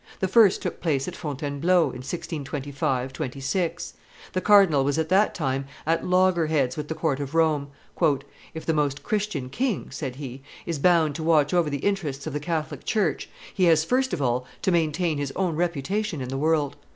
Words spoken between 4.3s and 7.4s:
The cardinal was at that time at loggerheads with the court of